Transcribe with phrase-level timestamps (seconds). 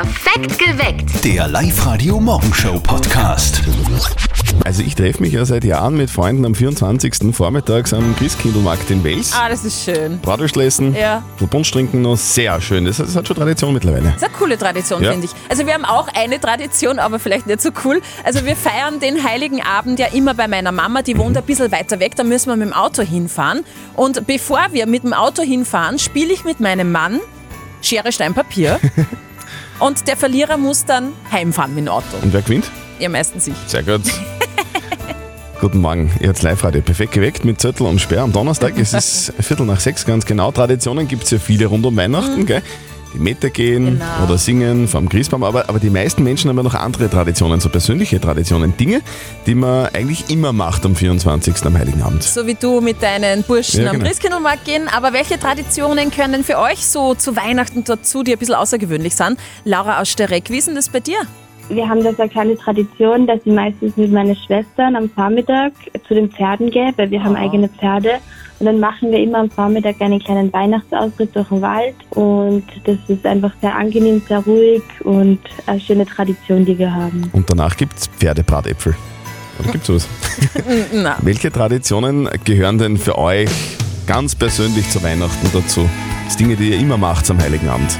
[0.00, 1.24] Perfekt geweckt.
[1.26, 3.60] Der Live-Radio-Morgenshow-Podcast.
[4.64, 7.36] Also ich treffe mich ja seit Jahren mit Freunden am 24.
[7.36, 9.34] vormittags am Christkindlmarkt in Wels.
[9.34, 10.18] Ah, das ist schön.
[10.20, 11.22] Bratwurst essen, Ja.
[11.38, 12.86] so Punsch trinken noch sehr schön.
[12.86, 14.04] Das, das hat schon Tradition mittlerweile.
[14.04, 15.10] Das ist eine coole Tradition, Ja.
[15.12, 15.32] finde ich.
[15.50, 18.00] Also wir haben auch eine Tradition, aber vielleicht nicht so cool.
[18.24, 21.70] Also wir feiern den Heiligen Abend ja immer bei meiner Mama, die wohnt ein bisschen
[21.72, 23.64] weiter weg, da müssen wir mit dem Auto hinfahren.
[23.96, 27.20] Und bevor wir mit dem Auto hinfahren, spiele ich mit meinem Mann
[27.82, 28.80] Schere, Stein, Papier.
[29.80, 32.04] Und der Verlierer muss dann heimfahren mit dem Auto.
[32.22, 32.70] Und wer gewinnt?
[32.98, 33.54] Ja, meistens ich.
[33.66, 34.02] Sehr gut.
[35.60, 38.78] Guten Morgen, ihr habt Live-Radio perfekt geweckt mit Zettel und Sperr am Donnerstag.
[38.78, 40.52] Es ist Viertel nach sechs, ganz genau.
[40.52, 42.62] Traditionen gibt es ja viele rund um Weihnachten, gell?
[43.14, 43.98] Die Mette gehen.
[43.98, 44.24] Genau.
[44.24, 47.68] oder singen vom Christbaum, aber, aber die meisten Menschen haben ja noch andere Traditionen, so
[47.68, 48.76] persönliche Traditionen.
[48.76, 49.00] Dinge,
[49.46, 51.64] die man eigentlich immer macht am 24.
[51.64, 52.22] am Heiligen Abend.
[52.22, 54.06] So wie du mit deinen Burschen Ja, am genau.
[54.08, 54.88] Christkindlmarkt gehen.
[54.88, 59.14] Aber welche Traditionen können denn für euch so zu Weihnachten dazu, die ein bisschen außergewöhnlich
[59.16, 59.38] sind?
[59.64, 61.18] Laura aus Stereck, wie ist denn das bei dir?
[61.68, 65.72] Wir haben da so eine kleine Tradition, dass ich meistens mit meinen Schwestern am Vormittag
[66.08, 68.14] zu den Pferden gehe, weil wir haben eigene Pferde.
[68.60, 71.94] Und dann machen wir immer am Vormittag einen kleinen Weihnachtsausritt durch den Wald.
[72.10, 77.30] Und das ist einfach sehr angenehm, sehr ruhig und eine schöne Tradition, die wir haben.
[77.32, 78.94] Und danach gibt es Pferdebratäpfel.
[79.58, 80.06] Oder gibt's sowas?
[80.92, 83.48] Na, Welche Traditionen gehören denn für euch
[84.06, 85.88] ganz persönlich zu Weihnachten dazu?
[86.26, 87.98] Das Dinge, die ihr immer macht am Heiligen Abend.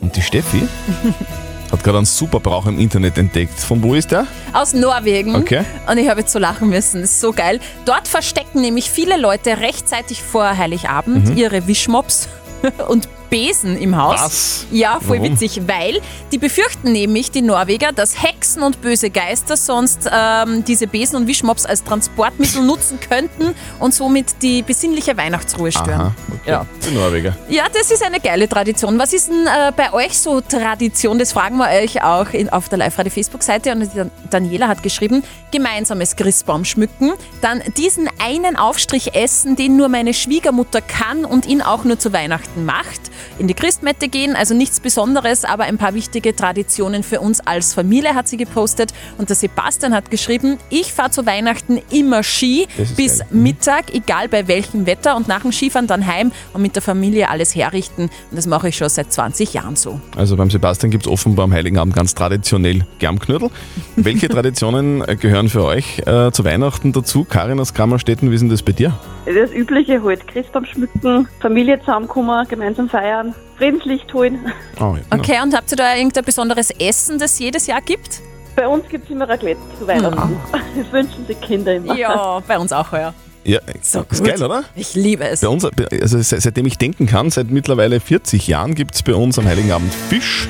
[0.00, 0.62] Und die Steffi
[1.74, 3.58] hat gerade einen super Brauch im Internet entdeckt.
[3.60, 4.26] Von wo ist der?
[4.52, 5.34] aus Norwegen.
[5.34, 5.64] Okay.
[5.90, 7.02] Und ich habe jetzt so lachen müssen.
[7.02, 7.60] Ist so geil.
[7.84, 12.28] Dort verstecken nämlich viele Leute rechtzeitig vor Heiligabend ihre Wischmops
[12.88, 14.20] und Besen im Haus.
[14.20, 14.66] Was?
[14.70, 15.32] Ja, voll Warum?
[15.32, 20.86] witzig, weil die befürchten nämlich, die Norweger, dass Hexen und böse Geister sonst ähm, diese
[20.86, 26.00] Besen und Wischmops als Transportmittel nutzen könnten und somit die besinnliche Weihnachtsruhe stören.
[26.00, 26.50] Aha, okay.
[26.50, 26.66] Ja.
[26.88, 27.36] Die Norweger.
[27.48, 28.96] Ja, das ist eine geile Tradition.
[29.00, 31.18] Was ist denn äh, bei euch so Tradition?
[31.18, 33.72] Das fragen wir euch auch in, auf der Live-Radio-Facebook-Seite.
[33.72, 39.88] Und die Daniela hat geschrieben, gemeinsames Christbaum schmücken, dann diesen einen Aufstrich essen, den nur
[39.88, 43.10] meine Schwiegermutter kann und ihn auch nur zu Weihnachten macht.
[43.38, 47.74] In die Christmette gehen, also nichts Besonderes, aber ein paar wichtige Traditionen für uns als
[47.74, 48.92] Familie hat sie gepostet.
[49.18, 53.28] Und der Sebastian hat geschrieben, ich fahre zu Weihnachten immer Ski bis geil.
[53.30, 53.42] Mhm.
[53.42, 57.28] Mittag, egal bei welchem Wetter und nach dem Skifahren dann heim und mit der Familie
[57.28, 58.04] alles herrichten.
[58.30, 60.00] Und das mache ich schon seit 20 Jahren so.
[60.16, 63.50] Also beim Sebastian gibt es offenbar am Heiligen Abend ganz traditionell Germknödel.
[63.96, 67.24] Welche Traditionen äh, gehören für euch äh, zu Weihnachten dazu?
[67.24, 68.94] Karin aus Kammerstetten, wie ist denn das bei dir?
[69.26, 73.23] Das Übliche halt, Christbaum schmücken, Familie zusammenkommen, gemeinsam feiern,
[73.56, 74.52] Friedenslicht holen.
[74.80, 75.22] Oh, ja, genau.
[75.22, 78.20] Okay, und habt ihr da irgendein besonderes Essen, das jedes Jahr gibt?
[78.56, 80.36] Bei uns gibt es immer Raclette zu Weihnachten.
[80.76, 81.96] Das wünschen sich Kinder immer.
[81.96, 83.14] Ja, bei uns auch heuer.
[83.44, 84.28] Ja, So ist gut.
[84.28, 84.64] geil, oder?
[84.74, 85.40] Ich liebe es.
[85.40, 89.14] Bei uns, also se- seitdem ich denken kann, seit mittlerweile 40 Jahren gibt es bei
[89.14, 90.48] uns am Heiligen Abend Fisch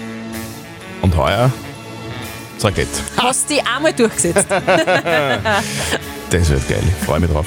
[1.03, 1.51] und heuer
[2.63, 2.89] Raclette.
[3.17, 4.47] Hast die einmal durchgesetzt.
[6.31, 7.47] Das wird geil, ich freue mich drauf.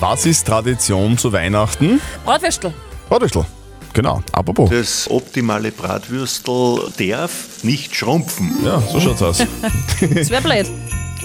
[0.00, 2.02] Was ist Tradition zu Weihnachten?
[2.24, 2.74] Bratwürstel.
[3.08, 3.46] Bratwürstel.
[3.96, 4.68] Genau, apropos.
[4.68, 8.54] Das optimale Bratwürstel darf nicht schrumpfen.
[8.62, 9.38] Ja, so schaut's aus.
[10.14, 10.66] Das wäre blöd.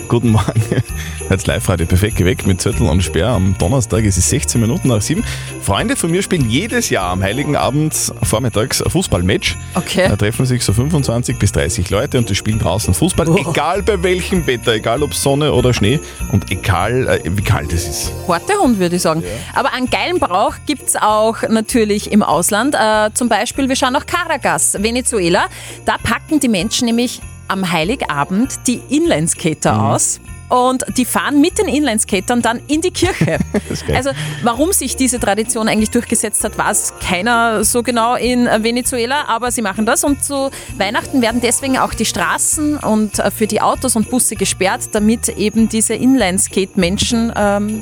[0.07, 0.61] Guten Morgen.
[1.29, 4.03] Jetzt live heute perfekt geweckt mit Zettel und Sperr am Donnerstag.
[4.03, 5.23] Es ist 16 Minuten nach 7.
[5.61, 7.93] Freunde von mir spielen jedes Jahr am Heiligen Abend
[8.23, 9.57] vormittags ein Fußballmatch.
[9.75, 10.07] Okay.
[10.09, 13.27] Da treffen sich so 25 bis 30 Leute und die spielen draußen Fußball.
[13.37, 15.99] Egal bei welchem Wetter, egal ob Sonne oder Schnee
[16.31, 18.13] und egal äh, wie kalt es ist.
[18.27, 19.23] Harter Hund, würde ich sagen.
[19.53, 22.75] Aber einen geilen Brauch gibt es auch natürlich im Ausland.
[22.75, 25.45] Äh, zum Beispiel, wir schauen nach Caracas, Venezuela.
[25.85, 29.79] Da packen die Menschen nämlich am Heiligabend die Inlineskater Mhm.
[29.79, 30.19] aus.
[30.49, 33.39] Und die fahren mit den Inlineskatern dann in die Kirche.
[33.95, 34.09] also
[34.43, 39.61] warum sich diese Tradition eigentlich durchgesetzt hat, weiß keiner so genau in Venezuela, aber sie
[39.61, 40.03] machen das.
[40.03, 44.35] Und zu Weihnachten werden deswegen auch die Straßen und äh, für die Autos und Busse
[44.35, 47.81] gesperrt, damit eben diese Inlineskate-Menschen ähm,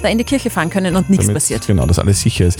[0.00, 1.66] da in die Kirche fahren können und nichts Damit, passiert.
[1.66, 2.58] Genau, dass alles sicher ist.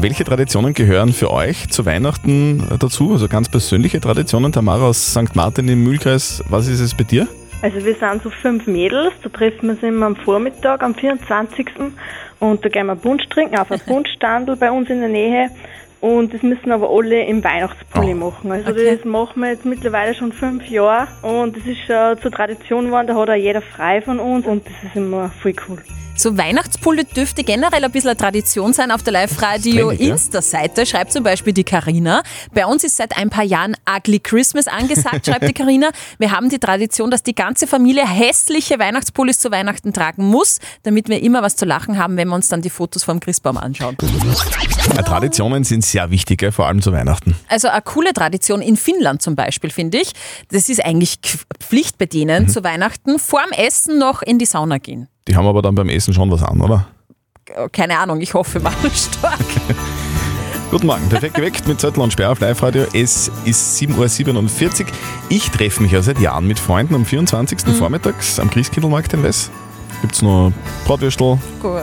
[0.00, 3.12] Welche Traditionen gehören für euch zu Weihnachten dazu?
[3.12, 4.52] Also ganz persönliche Traditionen.
[4.52, 5.34] Tamara aus St.
[5.34, 7.26] Martin im Mühlkreis, was ist es bei dir?
[7.62, 11.66] Also wir sind so fünf Mädels, da treffen wir uns immer am Vormittag, am 24.
[12.38, 15.50] Und da gehen wir Punsch trinken, auf ein Punschstandel bei uns in der Nähe.
[16.00, 18.30] Und das müssen aber alle im Weihnachtspulli Oh.
[18.30, 18.52] machen.
[18.52, 18.94] Also Okay.
[18.96, 21.08] das machen wir jetzt mittlerweile schon fünf Jahre.
[21.22, 24.64] Und das ist schon zur Tradition geworden, da hat auch jeder frei von uns und
[24.64, 25.78] das ist immer voll cool.
[26.18, 30.12] So Weihnachtspulle dürfte generell ein bisschen eine Tradition sein auf der Live-Radio Trendig, ja.
[30.14, 32.24] Insta-Seite, schreibt zum Beispiel die Karina.
[32.52, 35.90] Bei uns ist seit ein paar Jahren Ugly Christmas angesagt, schreibt die Karina.
[36.18, 41.08] Wir haben die Tradition, dass die ganze Familie hässliche Weihnachtspullis zu Weihnachten tragen muss, damit
[41.08, 43.96] wir immer was zu lachen haben, wenn wir uns dann die Fotos vom Christbaum anschauen.
[45.04, 47.36] Traditionen sind sehr wichtig, vor allem zu Weihnachten.
[47.48, 50.10] Also eine coole Tradition in Finnland zum Beispiel, finde ich.
[50.50, 51.20] Das ist eigentlich
[51.60, 55.06] Pflicht bei denen zu Weihnachten, vorm Essen noch in die Sauna gehen.
[55.28, 56.86] Die haben aber dann beim Essen schon was an, oder?
[57.72, 59.38] Keine Ahnung, ich hoffe mal stark.
[60.70, 62.84] Guten Morgen, perfekt geweckt mit Zettel und Sperr auf Live-Radio.
[62.92, 64.86] Es ist 7.47 Uhr.
[65.28, 67.66] Ich treffe mich ja seit Jahren mit Freunden am 24.
[67.66, 67.72] Mhm.
[67.74, 69.50] vormittags am Christkindlmarkt in Wess.
[70.00, 70.52] Gibt es noch
[70.86, 71.82] Bratwürstel, Gut.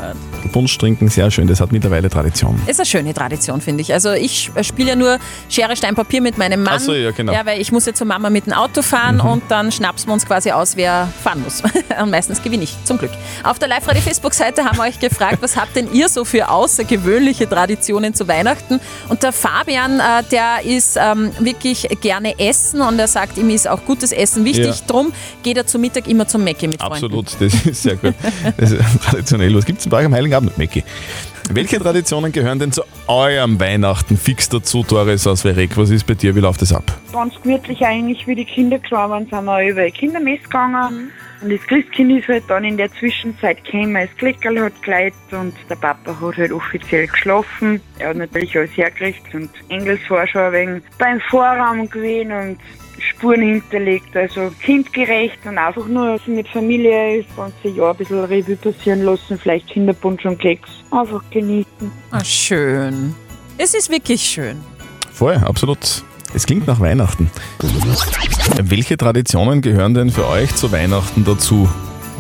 [0.52, 1.48] Punsch trinken, sehr schön.
[1.48, 2.60] Das hat mittlerweile Tradition.
[2.66, 3.94] Ist eine schöne Tradition, finde ich.
[3.94, 5.18] Also ich spiele ja nur
[5.50, 6.76] Schere, Stein, Papier mit meinem Mann.
[6.78, 7.32] Ach so, ja, genau.
[7.32, 7.38] Mhm.
[7.38, 10.14] Ja, weil ich muss ja zur Mama mit dem Auto fahren und dann schnapsen wir
[10.14, 11.62] uns quasi aus, wer fahren muss.
[12.02, 13.12] Und meistens gewinne ich, zum Glück.
[13.44, 17.48] Auf der Live-Radio Facebook-Seite haben wir euch gefragt, was habt denn ihr so für außergewöhnliche
[17.48, 18.80] Traditionen zu Weihnachten?
[19.10, 23.68] Und der Fabian, äh, der ist ähm, wirklich gerne essen und er sagt, ihm ist
[23.68, 24.66] auch gutes Essen wichtig.
[24.66, 24.86] Ja.
[24.88, 25.14] Drum
[25.44, 27.06] geht er zum Mittag immer zum Mäcki mit Freunden.
[27.06, 28.05] Absolut, das ist sehr gut.
[28.58, 29.56] Das ist traditionell.
[29.56, 30.84] Was gibt es denn bei euch am Heiligen Abend, Mecki?
[31.52, 35.78] Welche Traditionen gehören denn zu eurem Weihnachten fix dazu, Doris aus Verek?
[35.78, 36.36] Was ist bei dir?
[36.36, 36.96] Wie läuft das ab?
[37.16, 41.12] ganz gemütlich eigentlich, wie die Kinder waren, sind wir über die Kindermesse gegangen.
[41.42, 45.54] Und das Christkind ist halt dann in der Zwischenzeit gekommen, das Kleckerl hat geleitet und
[45.70, 47.80] der Papa hat halt offiziell geschlafen.
[48.00, 52.58] Er hat natürlich alles hergerichtet und Engelsvorschau wegen beim Vorraum gewesen und
[53.00, 58.56] Spuren hinterlegt, also kindgerecht und einfach nur mit Familie das ganze Jahr ein bisschen Revue
[58.56, 60.70] passieren lassen, vielleicht Kinderpunsch und Keks.
[60.92, 61.92] Einfach genießen.
[62.12, 63.16] Ah, schön.
[63.58, 64.62] Es ist wirklich schön.
[65.12, 66.04] Voll, absolut.
[66.34, 67.32] Es klingt nach Weihnachten.
[68.62, 71.70] Welche Traditionen gehören denn für euch zu Weihnachten dazu?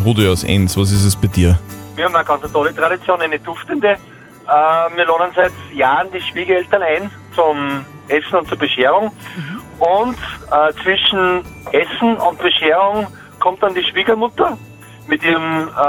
[0.05, 1.59] Rudi aus Enns, was ist es bei dir?
[1.95, 3.89] Wir haben eine ganz tolle Tradition, eine duftende.
[3.89, 3.97] Äh,
[4.47, 9.11] wir laden seit Jahren die Schwiegereltern ein zum Essen und zur Bescherung.
[9.79, 10.17] Und
[10.51, 13.07] äh, zwischen Essen und Bescherung
[13.39, 14.57] kommt dann die Schwiegermutter
[15.07, 15.81] mit ihrem äh,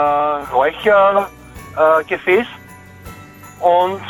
[0.52, 4.00] Räuchergefäß äh, und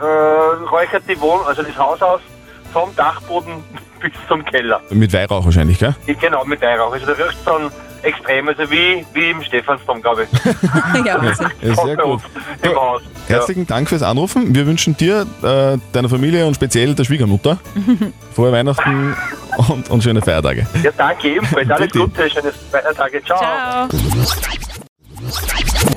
[0.00, 2.20] äh, räuchert die Wohnung, also das Haus aus,
[2.72, 3.62] vom Dachboden
[4.00, 4.80] bis zum Keller.
[4.90, 5.94] Mit Weihrauch wahrscheinlich, gell?
[6.20, 6.92] Genau, mit Weihrauch.
[6.92, 7.70] Also da riecht dann
[8.06, 10.28] extrem, also wie, wie im Stephansdom, glaube ich.
[11.04, 11.50] ja, Wahnsinn.
[11.60, 12.22] Ja, sehr gut.
[12.62, 13.02] Im Haus.
[13.28, 14.54] Herzlichen Dank fürs Anrufen.
[14.54, 17.58] Wir wünschen dir, äh, deiner Familie und speziell der Schwiegermutter
[18.34, 19.16] frohe Weihnachten
[19.68, 20.66] und, und schöne Feiertage.
[20.82, 21.70] Ja, danke ebenfalls.
[21.70, 21.92] Alles.
[21.92, 23.22] Gute, schönes Feiertage.
[23.24, 23.38] Ciao.
[23.38, 23.88] Ciao.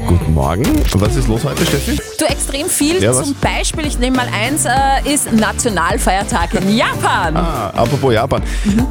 [0.06, 0.66] Guten Morgen.
[0.96, 2.00] Was ist los heute, Steffi?
[2.18, 3.02] Du extrem viel.
[3.02, 3.14] Ja?
[3.14, 7.36] Zum Beispiel, ich nehme mal eins, äh, ist Nationalfeiertag in Japan.
[7.36, 8.42] Ah, apropos Japan.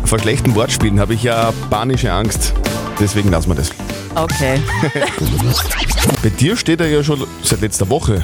[0.04, 2.54] Vor schlechten Wortspielen habe ich ja panische Angst.
[3.00, 3.70] Deswegen lassen wir das.
[4.14, 4.60] Okay.
[6.22, 8.22] Bei dir steht er ja schon seit letzter Woche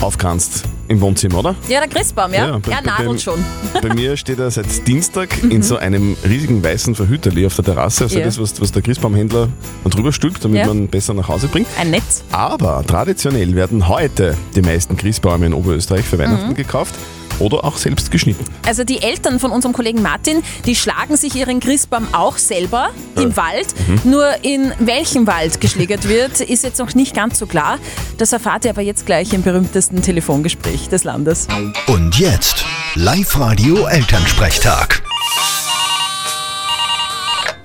[0.00, 1.54] aufkranzt im Wohnzimmer, oder?
[1.68, 2.46] Ja, der Christbaum, ja?
[2.46, 3.44] Ja, bei- er bei dem- nadelt schon.
[3.80, 8.04] Bei mir steht er seit Dienstag in so einem riesigen weißen Verhüterli auf der Terrasse.
[8.04, 8.24] Also Ja.
[8.24, 9.48] das, was, was der Christbaumhändler
[9.84, 10.66] dann drüber stülpt, damit Ja.
[10.66, 11.68] man besser nach Hause bringt.
[11.78, 12.24] Ein Netz.
[12.32, 16.54] Aber traditionell werden heute die meisten Christbäume in Oberösterreich für Weihnachten Mhm.
[16.54, 16.94] gekauft
[17.42, 18.44] oder auch selbst geschnitten.
[18.66, 23.36] Also die Eltern von unserem Kollegen Martin, die schlagen sich ihren Christbaum auch selber im
[23.36, 23.74] Wald.
[23.88, 24.10] Mhm.
[24.10, 27.78] Nur in welchem Wald geschlägert wird, ist jetzt noch nicht ganz so klar.
[28.18, 31.48] Das erfahrt ihr aber jetzt gleich im berühmtesten Telefongespräch des Landes.
[31.86, 35.02] Und jetzt Live-Radio Elternsprechtag.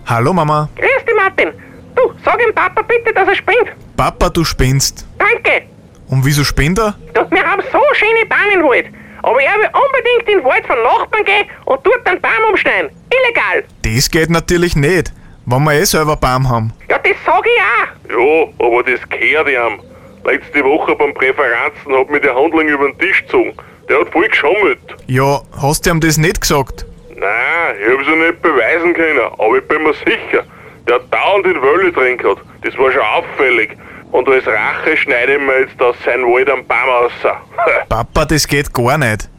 [0.05, 0.69] Hallo Mama.
[0.75, 1.49] Grüß dich, Martin.
[1.95, 3.75] Du, sag dem Papa bitte, dass er spinnt.
[3.97, 5.05] Papa, du spinnst.
[5.17, 5.67] Danke.
[6.07, 6.95] Und wieso spinnt er?
[7.13, 8.21] Du, wir haben so schöne
[8.53, 8.85] im Wald.
[9.27, 12.91] Aber er will unbedingt in den Wald von Nachbarn gehen und dort einen Baum umschneiden.
[13.11, 13.65] Illegal.
[13.81, 15.11] Das geht natürlich nicht,
[15.45, 16.71] wenn wir eh selber Baum haben.
[16.87, 18.09] Ja, das sag ich auch.
[18.09, 19.81] Ja, aber das gehört ihm.
[20.23, 23.53] Letzte Woche beim Präferenzen hat mir der Handling über den Tisch gezogen.
[23.89, 24.79] Der hat voll geschammelt.
[25.07, 26.85] Ja, hast du ihm das nicht gesagt?
[27.09, 30.45] Nein, ich hab's ja nicht beweisen können, aber ich bin mir sicher,
[30.87, 32.43] der hat dauernd in Wölle drin gehabt.
[32.61, 33.77] Das war schon auffällig.
[34.11, 37.11] Und als Rache schneide ich mir jetzt aus seinem Wald einen Baum raus.
[37.89, 39.29] Papa, das geht gar nicht.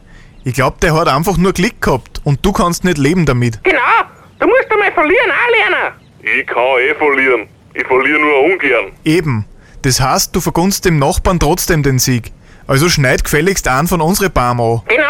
[0.43, 3.63] Ich glaub, der hat einfach nur Glück gehabt und du kannst nicht leben damit.
[3.63, 3.79] Genau.
[4.39, 5.93] Du musst einmal verlieren auch lernen.
[6.21, 7.47] ich kann eh verlieren.
[7.73, 8.91] Ich verliere nur ungern.
[9.03, 9.45] Eben.
[9.81, 12.31] Das heißt, du vergunst dem Nachbarn trotzdem den Sieg.
[12.67, 14.81] Also schneid gefälligst einen von unsere Baum an.
[14.87, 15.03] Genau.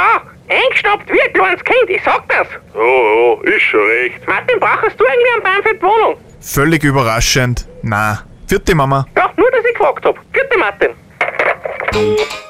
[0.50, 2.48] Eingeschnappt wie ein kleines Kind, ich sag das.
[2.74, 4.28] Ja, ja, ist schon recht.
[4.28, 6.18] Martin, brauchst du irgendwie einen Baum für die Wohnung?
[6.42, 7.68] Völlig überraschend.
[7.84, 8.24] Na.
[8.50, 9.06] Vierte Mama.
[9.16, 10.16] Ja, nur, dass ich gefragt hab.
[10.34, 10.90] Vierte Martin.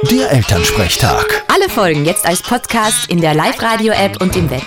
[0.10, 1.44] Der Elternsprechtag.
[1.54, 4.64] Alle Folgen jetzt als Podcast in der Live-Radio-App und im Web.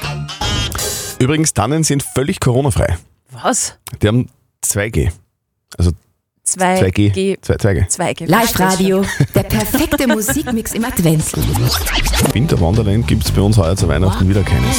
[1.19, 2.99] Übrigens, Tannen sind völlig Corona-frei.
[3.31, 3.79] Was?
[4.03, 4.29] Die haben
[4.63, 5.11] 2G.
[5.79, 5.93] Also
[6.43, 7.11] 2 2G.
[7.13, 7.39] G.
[7.41, 7.89] 2, 2G.
[7.89, 8.27] 2G.
[8.27, 9.03] Live-Radio,
[9.35, 11.33] der perfekte Musikmix im Advent.
[12.35, 14.77] Winter Wonderland gibt es bei uns heuer zu Weihnachten wieder keines.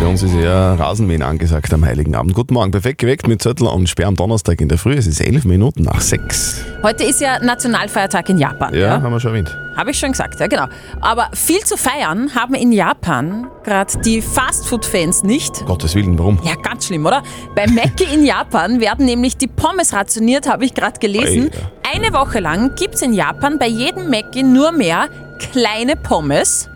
[0.00, 2.34] Bei uns ist eher Rasenmähen angesagt am Heiligen Abend.
[2.34, 4.92] Guten Morgen, perfekt geweckt mit Zettel und Sperr am Donnerstag in der Früh.
[4.94, 6.62] Es ist elf Minuten nach sechs.
[6.82, 8.74] Heute ist ja Nationalfeiertag in Japan.
[8.74, 9.56] Ja, haben wir schon erwähnt.
[9.76, 10.66] Habe ich schon gesagt, ja genau.
[11.00, 15.64] Aber viel zu feiern haben in Japan gerade die Fastfood-Fans nicht.
[15.64, 16.38] Gottes Willen, warum?
[16.44, 17.22] Ja, ganz schlimm, oder?
[17.54, 21.50] Bei Mackie in Japan werden nämlich die Pommes rationiert, habe ich gerade gelesen.
[21.94, 25.08] Eine Woche lang gibt es in Japan bei jedem Mackie nur mehr
[25.52, 26.68] kleine Pommes,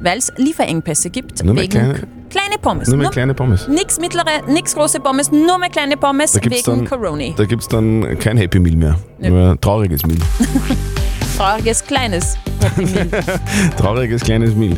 [0.00, 1.42] weil es Lieferengpässe gibt.
[1.42, 2.23] Nur mehr wegen kleine- kleine
[2.64, 2.88] Pommes.
[2.88, 3.68] Nur mehr kleine Pommes.
[3.68, 7.34] Nix mittlere, nix große Pommes, nur mehr kleine Pommes wegen dann, Corona.
[7.36, 8.96] da gibt's dann kein Happy Meal mehr.
[9.20, 9.30] Ja.
[9.30, 10.18] Nur ein trauriges Meal.
[11.36, 12.36] Trauriges kleines.
[13.76, 14.76] trauriges kleines Meal.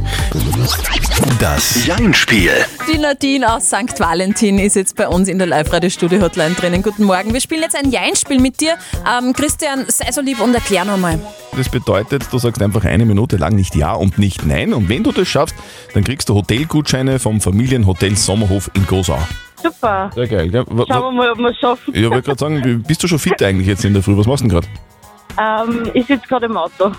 [1.39, 2.51] Das Jein-Spiel.
[2.93, 3.99] Die Nadine aus St.
[4.01, 6.83] Valentin ist jetzt bei uns in der Live-Radio-Studio-Hotline drinnen.
[6.83, 7.33] Guten Morgen.
[7.33, 8.75] Wir spielen jetzt ein Jein-Spiel mit dir.
[9.07, 11.21] Ähm, Christian, sei so lieb und erklär nochmal.
[11.57, 14.73] Das bedeutet, du sagst einfach eine Minute lang nicht Ja und nicht Nein.
[14.73, 15.55] Und wenn du das schaffst,
[15.95, 19.19] dann kriegst du Hotelgutscheine vom Familienhotel Sommerhof in Gosau.
[19.63, 20.11] Super.
[20.15, 20.53] Sehr geil?
[20.53, 21.95] Wa- Schauen wir mal, ob wir es schaffen.
[21.95, 24.17] Ich wollte gerade sagen, bist du schon fit eigentlich jetzt in der Früh?
[24.17, 24.67] Was machst du denn gerade?
[25.39, 26.93] Ähm, ich sitze gerade im Auto.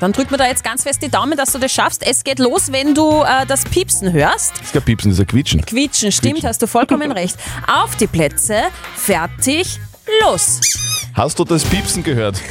[0.00, 2.06] Dann drücken wir da jetzt ganz fest die Daumen, dass du das schaffst.
[2.06, 4.52] Es geht los, wenn du äh, das Piepsen hörst.
[4.58, 5.64] Das ist kein Piepsen, das ist ein Quietschen.
[5.64, 7.36] Quietschen, stimmt, hast du vollkommen recht.
[7.72, 8.62] Auf die Plätze,
[8.94, 9.78] fertig,
[10.22, 10.60] los.
[11.14, 12.40] Hast du das Piepsen gehört?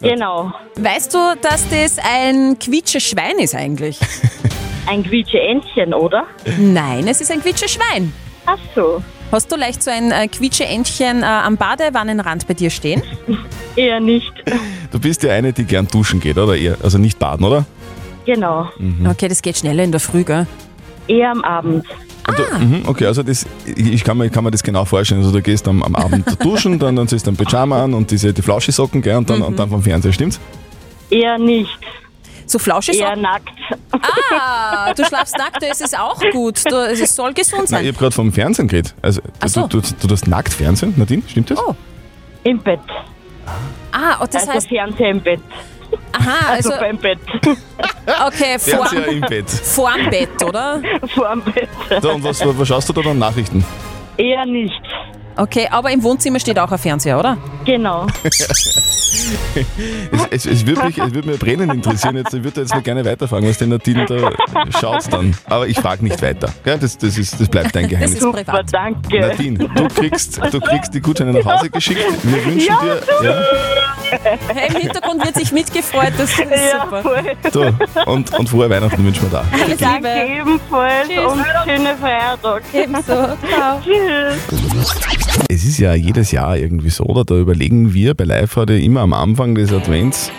[0.00, 0.52] Genau.
[0.76, 3.98] Weißt du, dass das ein Quietsche-Schwein ist eigentlich?
[4.86, 6.24] Ein Quietsche-Entchen, oder?
[6.56, 8.12] Nein, es ist ein Quietsche-Schwein.
[8.46, 9.02] Ach so.
[9.30, 13.02] Hast du leicht so ein äh, Quietsche-Entchen äh, am Badewannenrand bei dir stehen?
[13.76, 14.32] Eher nicht.
[14.90, 16.56] Du bist ja eine, die gern duschen geht, oder?
[16.56, 17.66] Eher, also nicht baden, oder?
[18.24, 18.68] Genau.
[19.08, 20.46] Okay, das geht schneller in der Früh, gell?
[21.06, 21.84] Eher am Abend.
[22.26, 25.22] Und du, mhm, okay, also das, ich kann mir, kann mir das genau vorstellen.
[25.22, 28.10] Also du gehst am, am Abend duschen, dann, dann ziehst du ein Pyjama an und
[28.10, 30.38] diese die Flauschisocken, gell, und dann, und dann vom Fernseher, stimmt's?
[31.10, 31.78] Eher nicht.
[32.44, 33.48] So flauschig Eher nackt.
[34.32, 36.60] Ah, du schlafst nackt, das ist auch gut.
[36.70, 37.82] Du, es soll gesund Nein, sein.
[37.84, 38.94] ich habe gerade vom Fernsehen geredet.
[39.02, 39.66] Also Ach so.
[39.66, 41.58] du, du, du tust nackt Fernsehen, Nadine, stimmt das?
[41.58, 41.74] Oh.
[42.44, 42.80] Im Bett.
[43.92, 45.40] Ah, und das also heißt, Fernseher im Bett.
[46.12, 47.18] aha, also, Also, beim Bett.
[48.26, 49.50] okay, vor, Fernseher im Bett.
[49.50, 50.80] vorm Bett, oder?
[51.14, 51.68] Vorm Bett.
[52.02, 53.64] So, und was, was schaust du da dann Nachrichten?
[54.16, 54.82] Eher nicht.
[55.38, 57.36] Okay, aber im Wohnzimmer steht auch ein Fernseher, oder?
[57.64, 58.06] Genau.
[60.30, 62.82] Es, es, es, würde mich, es würde mich brennend interessieren, jetzt, ich würde jetzt noch
[62.82, 64.30] gerne weiterfragen, was der Nadine da
[64.78, 65.34] schaut dann.
[65.46, 66.52] Aber ich frage nicht weiter.
[66.62, 66.78] Gell?
[66.78, 68.20] Das, das, ist, das bleibt dein Geheimnis.
[68.20, 69.18] Super, danke.
[69.20, 72.00] Nadine, du kriegst, du kriegst die Gutscheine nach Hause geschickt.
[72.22, 73.24] Wir wünschen Ja, dir.
[73.28, 73.42] Ja,
[74.54, 77.02] Hey, Im Hintergrund wird sich mitgefreut, das ist Ja, super.
[77.02, 77.36] voll.
[77.52, 79.44] so, und, und frohe Weihnachten wünschen wir da.
[79.52, 80.40] Alles Danke Liebe.
[80.40, 81.18] ebenfalls Tschüss.
[81.26, 82.62] und schöne Feiertag.
[82.72, 83.02] Ebenso.
[83.12, 83.80] Ciao.
[83.84, 84.67] Tschüss.
[85.48, 87.24] Es ist ja jedes Jahr irgendwie so, oder?
[87.24, 90.30] Da überlegen wir bei Live heute immer am Anfang des Advents,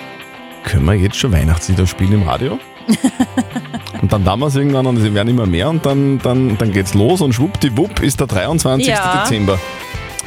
[0.64, 2.60] können wir jetzt schon Weihnachtslieder spielen im Radio?
[4.02, 7.22] und dann es irgendwann und es werden immer mehr und dann, dann, dann geht's los
[7.22, 8.88] und schwuppdiwupp ist der 23.
[8.88, 9.24] Ja.
[9.24, 9.60] Dezember.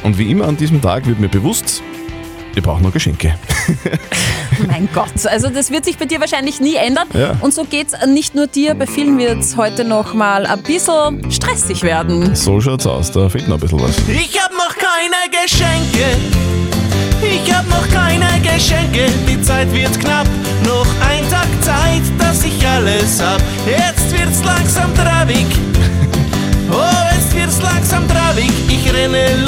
[0.03, 1.81] Und wie immer an diesem Tag wird mir bewusst,
[2.53, 3.35] wir brauchen noch Geschenke.
[4.67, 7.07] Mein Gott, also das wird sich bei dir wahrscheinlich nie ändern.
[7.13, 7.35] Ja.
[7.41, 11.31] Und so geht's nicht nur dir, bei vielen wird es heute noch mal ein bisschen
[11.31, 12.35] stressig werden.
[12.35, 13.97] So schaut's aus, da fehlt noch ein bisschen was.
[14.07, 16.17] Ich hab noch keine Geschenke.
[17.21, 19.05] Ich hab noch keine Geschenke.
[19.27, 20.27] Die Zeit wird knapp.
[20.65, 23.41] Noch ein Tag Zeit, dass ich alles hab.
[23.65, 25.45] Jetzt wird's langsam traurig.
[26.71, 28.49] Oh, jetzt wird's langsam traurig.
[28.67, 29.42] Ich renne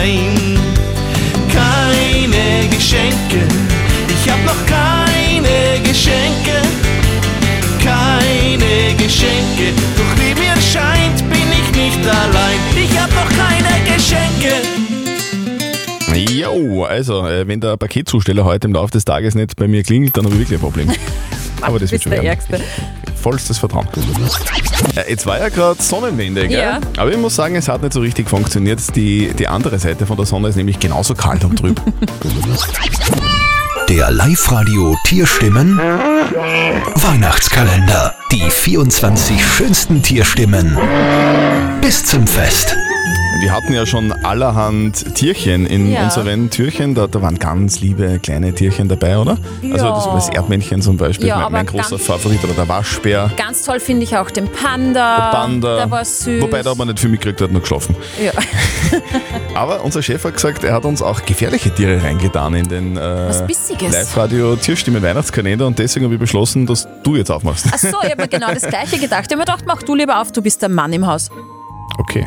[0.00, 0.58] kaufe ein.
[1.52, 3.46] Keine Geschenke.
[4.08, 6.62] Ich hab noch keine Geschenke.
[7.82, 9.72] Keine Geschenke.
[9.96, 12.58] Doch wie mir scheint, bin ich nicht allein.
[12.76, 14.54] Ich hab noch keine Geschenke.
[16.12, 20.16] Jo, also, äh, wenn der Paketzusteller heute im Laufe des Tages nicht bei mir klingelt,
[20.16, 20.90] dann habe ich wirklich ein Problem.
[21.62, 22.38] Aber das wird schon der werden.
[22.38, 22.60] Ärgste.
[23.20, 23.86] Vollstes Vertrauen.
[24.96, 26.58] Äh, Jetzt war ja gerade Sonnenwende, gell?
[26.58, 26.80] Ja.
[26.96, 28.80] Aber ich muss sagen, es hat nicht so richtig funktioniert.
[28.96, 31.80] Die, die andere Seite von der Sonne ist nämlich genauso kalt und trüb.
[33.88, 35.76] Der Live-Radio Tierstimmen
[36.94, 38.14] Weihnachtskalender.
[38.30, 40.78] Die 24 schönsten Tierstimmen
[41.80, 42.76] bis zum Fest.
[43.38, 46.04] Wir hatten ja schon allerhand Tierchen in Ja.
[46.04, 46.94] unseren Türchen.
[46.94, 49.38] Da, da waren ganz liebe kleine Tierchen dabei, oder?
[49.72, 49.94] Also Ja.
[49.94, 53.78] das, das Erdmännchen zum Beispiel, Ja, mein, mein großer Favorit, oder der Waschbär, Ganz toll
[53.80, 55.30] finde ich auch den Panda.
[55.30, 55.76] der Panda.
[55.76, 56.42] Der war süß.
[56.42, 57.94] Wobei, da hat man nicht viel mitgekriegt, der hat nur geschlafen.
[58.22, 58.32] ja.
[59.54, 63.28] Aber unser Chef hat gesagt, er hat uns auch gefährliche Tiere reingetan in den äh.
[63.30, 67.66] Live-Radio Tierstimmen Weihnachtskalender und deswegen habe ich beschlossen, dass du jetzt aufmachst.
[67.72, 69.24] Ach so, ich habe genau das Gleiche gedacht.
[69.26, 71.30] Ich habe mir gedacht, mach du lieber auf, du bist der Mann im Haus.
[71.98, 72.26] Okay.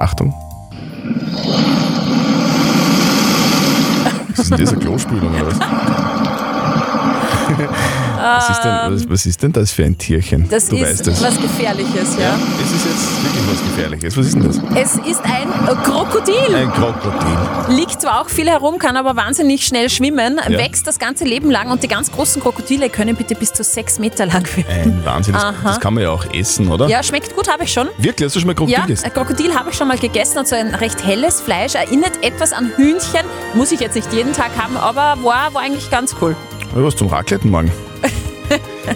[0.00, 0.34] Achtung.
[4.30, 5.58] Was ist denn eine Klospülung oder was?
[8.22, 10.48] Was ist, denn, was, was ist denn das für ein Tierchen?
[10.48, 11.22] Das du ist weißt es.
[11.22, 12.34] was Gefährliches, ja.
[12.62, 14.16] Es ist jetzt wirklich was Gefährliches.
[14.16, 14.56] Was ist denn das?
[14.74, 15.48] Es ist ein
[15.82, 16.54] Krokodil.
[16.54, 17.76] Ein Krokodil.
[17.76, 20.58] Liegt zwar auch viel herum, kann aber wahnsinnig schnell schwimmen, Ja.
[20.58, 23.98] wächst das ganze Leben lang und die ganz großen Krokodile können bitte bis zu sechs
[23.98, 25.00] Meter lang werden.
[25.00, 25.34] Ein Wahnsinn.
[25.34, 26.86] Das, das kann man ja auch essen, oder?
[26.88, 27.88] Ja, schmeckt gut, habe ich schon.
[27.98, 28.26] Wirklich?
[28.26, 29.04] Hast du schon mal Krokodil Ja, gegessen?
[29.06, 32.52] ein Krokodil habe ich schon mal gegessen und so ein recht helles Fleisch, erinnert etwas
[32.52, 33.22] an Hühnchen.
[33.54, 36.36] Muss ich jetzt nicht jeden Tag haben, aber war, war eigentlich ganz cool.
[36.74, 37.70] Ja, was zum Raclette morgen.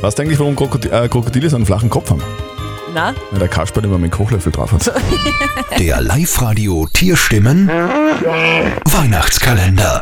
[0.01, 2.23] Weißt du eigentlich, warum Krokodil, äh, Krokodile so einen flachen Kopf haben?
[2.95, 3.13] Na?
[3.31, 4.93] Weil der Kasperl immer mit dem Kochlöffel drauf hat.
[5.79, 10.01] Der Live-Radio Tierstimmen Weihnachtskalender.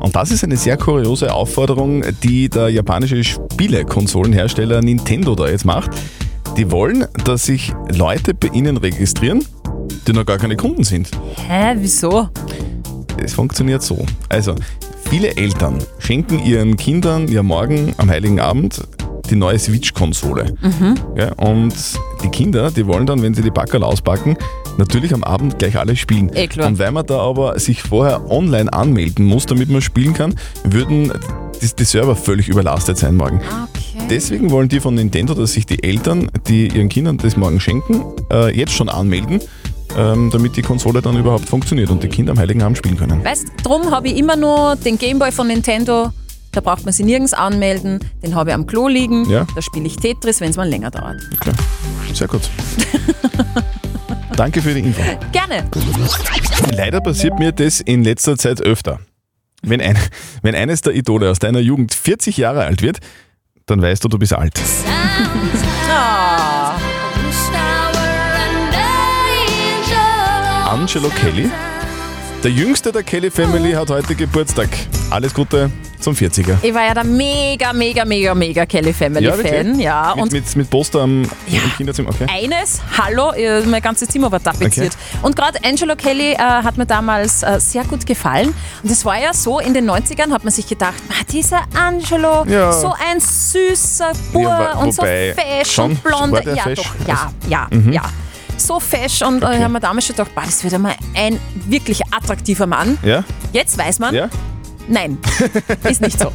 [0.00, 5.90] Und das ist eine sehr kuriose Aufforderung, die der japanische Spielekonsolenhersteller Nintendo da jetzt macht.
[6.56, 9.44] Die wollen, dass sich Leute bei ihnen registrieren,
[10.06, 11.10] die noch gar keine Kunden sind.
[11.48, 12.28] Hä, wieso?
[13.22, 14.04] Es funktioniert so.
[14.28, 14.54] Also,
[15.08, 18.82] viele Eltern schenken ihren Kindern ja morgen am Heiligen Abend
[19.30, 20.54] die neue Switch-Konsole.
[20.60, 20.94] Mhm.
[21.16, 21.74] Ja, und
[22.22, 24.36] die Kinder, die wollen dann, wenn sie die Packerl auspacken,
[24.78, 26.30] natürlich am Abend gleich alles spielen.
[26.34, 26.48] Eh.
[26.64, 30.34] Und weil man da aber sich vorher online anmelden muss, damit man spielen kann,
[30.64, 31.12] würden
[31.60, 33.40] die, die Server völlig überlastet sein morgen.
[34.10, 38.04] Deswegen wollen die von Nintendo, dass sich die Eltern, die ihren Kindern das morgen schenken,
[38.30, 39.40] äh, jetzt schon anmelden,
[39.96, 43.24] ähm, damit die Konsole dann überhaupt funktioniert und die Kinder am Heiligen Abend spielen können.
[43.24, 46.12] Weißt, drum habe ich immer nur den Gameboy von Nintendo.
[46.52, 48.00] Da braucht man sich nirgends anmelden.
[48.22, 49.28] Den habe ich am Klo liegen.
[49.28, 49.46] Ja.
[49.54, 51.16] Da spiele ich Tetris, wenn es mal länger dauert.
[51.40, 51.54] Klar.
[52.12, 52.42] Sehr gut.
[54.36, 55.02] Danke für die Info.
[55.32, 55.68] Gerne.
[56.72, 59.00] Leider passiert mir das in letzter Zeit öfter.
[59.62, 59.98] Wenn, ein,
[60.42, 62.98] wenn eines der Idole aus deiner Jugend 40 Jahre alt wird,
[63.64, 64.60] dann weißt du, du bist alt.
[65.88, 66.25] Ah.
[70.76, 71.50] Angelo Kelly.
[72.42, 74.68] Der jüngste der Kelly Family hat heute Geburtstag.
[75.10, 76.56] Alles Gute zum 40er.
[76.62, 79.38] Ich war ja der mega, mega, mega, mega Kelly Family Fan.
[79.42, 79.84] wirklich?
[79.84, 82.10] Ja, mit, und mit, mit Poster am im Kinderzimmer.
[82.10, 82.26] Okay.
[82.28, 83.32] eines, hallo,
[83.66, 84.92] mein ganzes Zimmer war tapeziert.
[85.22, 88.54] Und gerade Angelo Kelly äh, hat mir damals äh, sehr gut gefallen.
[88.82, 92.44] Und es war ja so, in den 90ern hat man sich gedacht, ah, dieser Angelo,
[92.46, 92.70] Ja.
[92.72, 96.44] so ein süßer Bur Ja, und so fesch schon, und blond.
[96.44, 96.78] Ja, fesch?
[96.80, 97.92] doch, ja, ja, Mhm.
[97.92, 98.02] ja.
[98.56, 99.62] So fesch und äh, Okay.
[99.62, 101.38] haben wir damals schon gedacht, boah, das wird einmal ein
[101.68, 102.98] wirklich attraktiver Mann.
[103.04, 103.22] Ja?
[103.52, 104.28] Jetzt weiß man, Ja?
[104.88, 105.18] nein,
[105.88, 106.32] ist nicht so.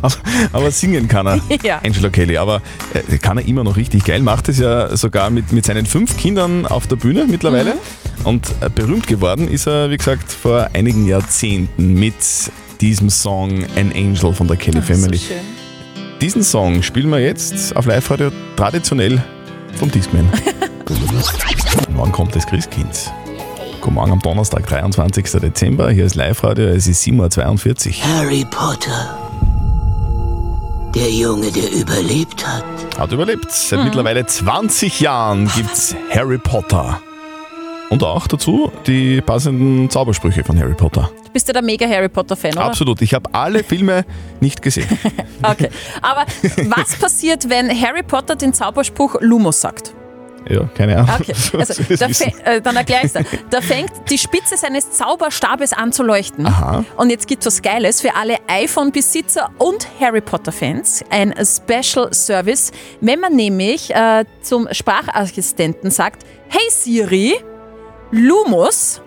[0.00, 0.14] Aber,
[0.52, 1.78] aber singen kann er, Ja.
[1.82, 2.36] Angelo Kelly.
[2.36, 2.60] Aber
[2.94, 4.20] äh, kann er immer noch richtig geil.
[4.20, 7.74] Macht es ja sogar mit, mit seinen fünf Kindern auf der Bühne mittlerweile.
[7.74, 8.26] Mhm.
[8.26, 12.14] Und äh, berühmt geworden ist er, wie gesagt, vor einigen Jahrzehnten mit
[12.80, 15.16] diesem Song An Angel von der Kelly Family.
[15.16, 15.36] So schön.
[16.20, 19.20] Diesen Song spielen wir jetzt auf Live-Radio traditionell
[19.76, 20.28] vom Discman.
[21.94, 23.12] Morgen kommt das Christkind.
[23.80, 25.24] Guten Morgen am Donnerstag, 23.
[25.40, 25.90] Dezember.
[25.90, 28.04] Hier ist Live-Radio, es ist 7.42 Uhr.
[28.16, 29.18] Harry Potter.
[30.94, 32.64] Der Junge, der überlebt hat.
[32.98, 33.50] Hat überlebt.
[33.50, 33.84] Seit Mhm.
[33.86, 37.00] mittlerweile 20 Jahren gibt's Harry Potter.
[37.90, 41.10] Und auch dazu die passenden Zaubersprüche von Harry Potter.
[41.24, 42.64] Du bist ja der mega Harry Potter-Fan, oder?
[42.64, 43.00] Absolut.
[43.02, 44.04] Ich habe alle Filme
[44.40, 44.88] nicht gesehen.
[45.44, 45.70] Okay.
[46.02, 46.24] Aber
[46.68, 49.92] was passiert, wenn Harry Potter den Zauberspruch Lumos sagt?
[50.48, 51.16] Ja, keine Ahnung.
[51.20, 52.06] Okay, also da
[52.44, 53.24] äh, dann erkläre ich es.
[53.50, 56.46] Da fängt die Spitze seines Zauberstabes an zu leuchten.
[56.46, 56.84] Aha.
[56.96, 61.04] Und jetzt gibt es was Geiles für alle iPhone-Besitzer und Harry Potter-Fans.
[61.10, 62.72] Ein Special Service.
[63.00, 67.34] Wenn man nämlich äh, zum Sprachassistenten sagt, hey Siri,
[68.10, 69.00] Lumos,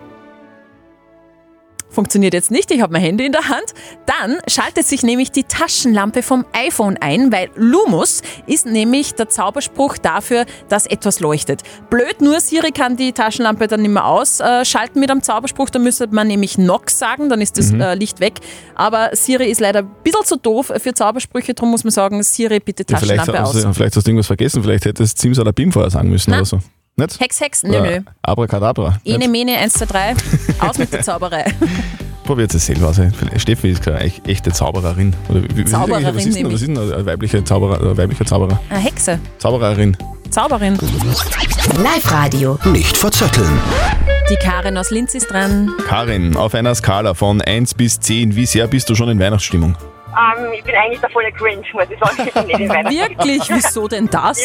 [1.96, 3.74] funktioniert jetzt nicht, ich habe mein Handy in der Hand,
[4.06, 9.98] dann schaltet sich nämlich die Taschenlampe vom iPhone ein, weil Lumus ist nämlich der Zauberspruch
[9.98, 11.62] dafür, dass etwas leuchtet.
[11.90, 16.06] Blöd nur, Siri kann die Taschenlampe dann nicht mehr ausschalten mit einem Zauberspruch, da müsste
[16.08, 17.80] man nämlich Nox sagen, dann ist das Mhm.
[17.80, 18.34] äh, Licht weg.
[18.76, 22.60] Aber Siri ist leider ein bisschen zu doof für Zaubersprüche, darum muss man sagen, Siri,
[22.60, 23.62] bitte Ja, vielleicht, Taschenlampe hast aus.
[23.62, 24.62] du, vielleicht hast du irgendwas vergessen.
[24.62, 26.36] Vielleicht hättest du Simsalabim vorher sagen müssen Na.
[26.36, 26.60] oder so.
[26.98, 27.20] Nicht?
[27.20, 28.00] Hex, Hex, nö, Oder nö.
[28.22, 28.96] Abracadabra.
[29.04, 29.30] Ene, Nicht?
[29.30, 30.14] Mene, 1, 2, 3,
[30.66, 31.44] aus mit der Zauberei.
[32.24, 32.98] Probiert es selber aus.
[33.36, 35.14] Steffi ist keine echt- echte Zaubererin.
[35.28, 37.82] Oder wie, wie, was ist Zaubererin was ist denn, was ist denn eine weibliche Zauberer,
[37.90, 38.58] ein weiblicher Zauberer?
[38.70, 39.94] Eine Hexe, Zaubererin.
[40.30, 40.78] Zauberin.
[41.82, 42.58] Live-Radio.
[42.64, 43.60] Nicht verzetteln.
[44.30, 45.70] Die Karin aus Linz ist dran.
[45.86, 49.76] Karin, auf einer Skala von 1 bis 10, wie sehr bist du schon in Weihnachtsstimmung?
[50.08, 52.26] Ähm, ich bin eigentlich der volle Cringe, muss ich sagen.
[52.26, 52.68] Ich bin nicht in.
[53.18, 53.42] Wirklich?
[53.50, 54.40] Wieso denn das?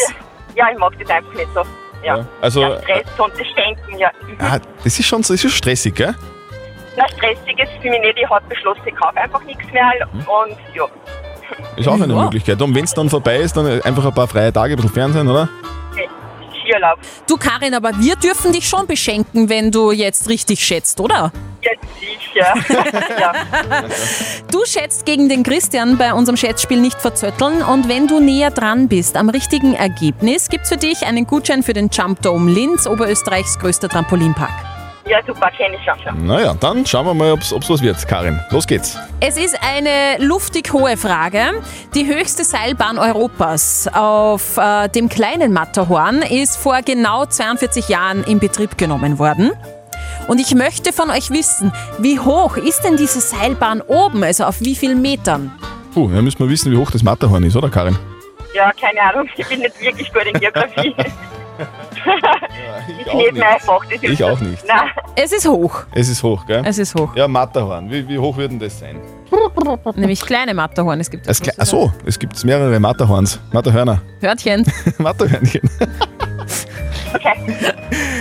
[0.54, 1.62] Ja, ich mag das einfach nicht so.
[2.02, 2.16] Ja.
[2.18, 4.10] Ja, also- Ja, Stress und das Schenken, ja.
[4.38, 6.14] Ah, das ist schon so, das ist stressig, gell?
[6.96, 8.18] Na, stressig ist für mich nicht.
[8.18, 9.84] Ich habe beschlossen, ich kaufe einfach nichts mehr.
[10.12, 10.84] Und ja.
[11.76, 12.22] Ist auch eine Ja.
[12.24, 12.60] Möglichkeit.
[12.60, 15.28] Und wenn es dann vorbei ist, dann einfach ein paar freie Tage, ein bisschen Fernsehen,
[15.28, 15.48] oder?
[16.72, 16.98] Ja, Skiurlaub.
[17.26, 21.32] Du Karin, aber wir dürfen dich schon beschenken, wenn du jetzt richtig schätzt, oder?
[21.62, 22.54] Ja, sicher.
[23.20, 23.32] ja.
[24.50, 28.88] Du schätzt gegen den Christian bei unserem Schätzspiel nicht verzötteln und wenn du näher dran
[28.88, 33.58] bist am richtigen Ergebnis, gibt's für dich einen Gutschein für den Jump Dome Linz, Oberösterreichs
[33.58, 34.71] größter Trampolinpark.
[35.12, 36.26] Ja, super, kenne ich auch schon.
[36.26, 38.08] Naja, dann schauen wir mal, ob es was wird.
[38.08, 38.98] Karin, los geht's.
[39.20, 41.62] Es ist eine luftig hohe Frage.
[41.94, 48.38] Die höchste Seilbahn Europas auf äh, dem kleinen Matterhorn ist vor genau 42 Jahren in
[48.38, 49.50] Betrieb genommen worden.
[50.28, 54.24] Und ich möchte von euch wissen, wie hoch ist denn diese Seilbahn oben?
[54.24, 55.52] Also auf wie vielen Metern?
[55.92, 57.98] Puh, dann müssen wir wissen, wie hoch das Matterhorn ist, oder Karin?
[58.54, 60.94] Ja, keine Ahnung, ich bin nicht wirklich gut in Geografie.
[62.98, 63.42] ich auch lebe nicht.
[63.46, 63.80] einfach.
[63.90, 64.64] Das Ich auch nicht.
[64.66, 64.90] Nein.
[65.16, 65.82] Es ist hoch.
[65.92, 66.62] Es ist hoch, gell?
[66.64, 67.14] Es ist hoch.
[67.14, 67.90] Ja, Matterhorn.
[67.90, 68.98] Wie, wie hoch wird denn das sein?
[69.94, 71.00] Nämlich kleine Matterhorn.
[71.00, 73.40] Es gibt Das Kle Ach so, es gibt mehrere Matterhorns.
[73.52, 74.00] Matterhörner.
[74.20, 74.64] Hörtchen.
[74.98, 75.62] Matterhörnchen.
[77.14, 77.32] Okay.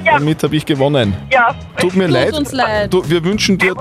[0.05, 0.13] Ja.
[0.15, 1.15] damit habe ich gewonnen.
[1.31, 2.33] Ja, Tut mir tut leid.
[2.35, 2.95] uns leid.
[2.95, 3.75] Du, wir, wünschen dir,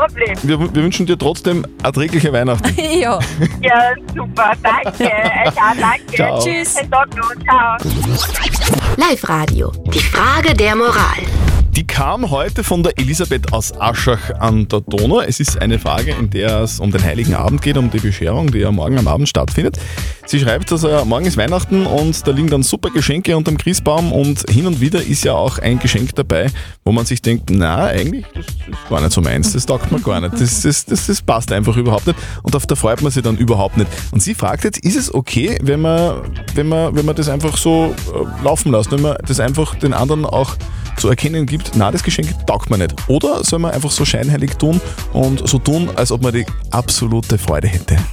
[0.44, 2.76] wir, wir wünschen dir trotzdem erträgliche Weihnachten.
[3.00, 3.20] ja.
[3.62, 5.04] Ja, super, danke.
[5.04, 6.16] Ja, danke.
[6.16, 6.40] Ciao.
[6.40, 6.74] Tschüss.
[6.74, 7.78] Ciao.
[8.98, 9.72] Live-Radio.
[9.94, 11.22] Die Frage der Moral.
[11.78, 15.20] Die kam heute von der Elisabeth aus Aschach an der Donau.
[15.20, 18.52] Es ist eine Frage, in der es um den Heiligen Abend geht, um die Bescherung,
[18.52, 19.78] die ja morgen am Abend stattfindet.
[20.26, 24.12] Sie schreibt, dass äh, morgen ist Weihnachten und da liegen dann super Geschenke unterm Christbaum
[24.12, 26.48] und hin und wieder ist ja auch ein Geschenk dabei,
[26.84, 30.00] wo man sich denkt, na, eigentlich, das ist gar nicht so meins, das taugt mir
[30.00, 33.12] gar nicht, das, das, das, das passt einfach überhaupt nicht und auf der freut man
[33.12, 33.92] sich dann überhaupt nicht.
[34.12, 36.24] Und sie fragt jetzt, ist es okay, wenn man,
[36.56, 39.94] wenn man, wenn man das einfach so äh, laufen lässt, wenn man das einfach den
[39.94, 40.56] anderen auch
[40.98, 42.96] zu erkennen gibt, na, das Geschenk taugt mir nicht.
[43.08, 44.82] Oder soll man einfach so scheinheilig tun
[45.14, 47.98] und so tun, als ob man die absolute Freude hätte?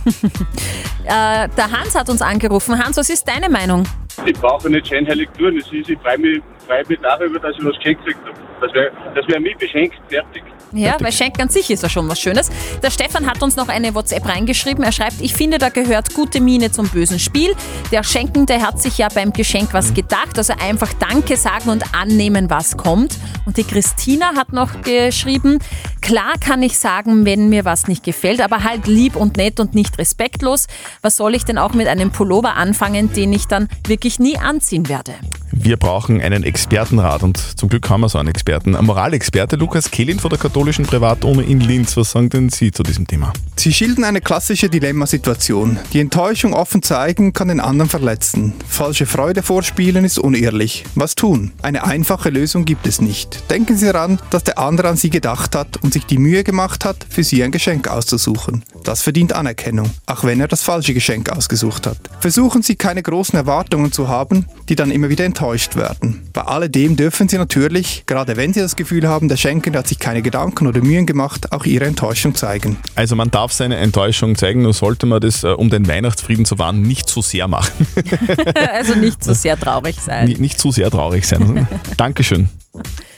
[1.07, 2.83] Äh, der Hans hat uns angerufen.
[2.83, 3.85] Hans, was ist deine Meinung?
[4.25, 5.57] Ich brauche nicht scheinheilig tun.
[5.59, 8.39] Es ist, ich freue mich, freue mich darüber, dass ich was geschenkt gekriegt habe.
[8.61, 10.43] Das wäre das wär mich beschenkt, fertig.
[10.75, 12.51] Ja, weil Schenken an sich ist ja schon was Schönes.
[12.83, 14.83] Der Stefan hat uns noch eine WhatsApp reingeschrieben.
[14.83, 17.55] Er schreibt, ich finde, da gehört gute Miene zum bösen Spiel.
[17.93, 20.37] Der Schenkende hat sich ja beim Geschenk was gedacht.
[20.37, 23.19] Also einfach Danke sagen und annehmen, was kommt.
[23.47, 25.61] Und die Christina hat noch geschrieben,
[26.01, 29.75] klar kann ich sagen, wenn mir was nicht gefällt, aber halt lieb und nett und
[29.75, 30.67] nicht respektlos.
[31.03, 34.89] Was soll ich denn auch mit einem Pullover anfangen, den ich dann wirklich nie anziehen
[34.89, 35.15] werde?
[35.51, 38.75] Wir brauchen einen Expertenrat und zum Glück haben wir so einen Experten.
[38.75, 41.97] Ein Moralexperte Lukas Kehlin von der katholischen Privatuni in Linz.
[41.97, 43.33] Was sagen denn Sie zu diesem Thema?
[43.57, 45.79] Sie schildern eine klassische Dilemmasituation.
[45.93, 48.53] Die Enttäuschung offen zeigen kann den anderen verletzen.
[48.69, 50.85] Falsche Freude vorspielen ist unehrlich.
[50.97, 51.53] Was tun?
[51.63, 53.49] Eine einfache Lösung gibt es nicht.
[53.51, 56.85] Denken Sie daran, dass der andere an Sie gedacht hat und sich die Mühe gemacht
[56.85, 58.65] hat, für Sie ein Geschenk auszusuchen.
[58.83, 61.97] Das verdient Anerkennung, auch wenn er das falsche Geschenk ausgesucht hat.
[62.21, 66.29] Versuchen Sie keine großen Erwartungen zu haben, die dann immer wieder enttäuscht werden.
[66.33, 69.99] Bei alledem dürfen Sie natürlich, gerade wenn Sie das Gefühl haben, der Schenkende hat sich
[69.99, 72.77] keine Gedanken oder Mühen gemacht, auch Ihre Enttäuschung zeigen.
[72.95, 76.59] Also man darf seine Enttäuschung zeigen, nur sollte man das, äh, um den Weihnachtsfrieden zu
[76.59, 77.87] wahren, nicht zu sehr machen.
[78.73, 80.29] also nicht so sehr traurig sein.
[80.29, 81.67] Nicht, nicht zu sehr traurig sein.
[81.97, 82.49] Dankeschön.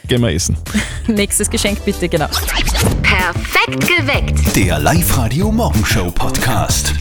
[0.06, 0.56] Gehen wir essen.
[1.08, 2.28] Nächstes Geschenk bitte, genau.
[3.02, 4.54] Perfekt geweckt.
[4.54, 6.94] Der Live-Radio Morgenshow Podcast.